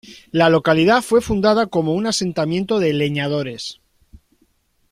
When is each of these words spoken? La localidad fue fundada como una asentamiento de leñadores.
La 0.31 0.49
localidad 0.49 1.03
fue 1.03 1.21
fundada 1.21 1.67
como 1.67 1.93
una 1.93 2.09
asentamiento 2.09 2.79
de 2.79 2.91
leñadores. 2.91 3.81